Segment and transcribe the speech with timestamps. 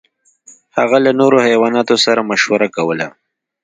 [0.77, 3.07] هغه له نورو حیواناتو سره مشوره کوله.